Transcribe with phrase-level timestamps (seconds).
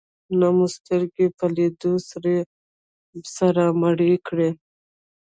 [0.39, 1.93] نه مو سترګې په لیدو
[3.35, 4.49] سره مړې کړې.